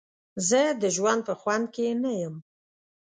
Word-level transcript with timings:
زه 0.49 0.61
د 0.81 0.83
ژوند 0.95 1.21
په 1.27 1.33
خوند 1.39 1.65
کې 1.75 1.87
نه 2.03 2.11
یم. 2.21 2.35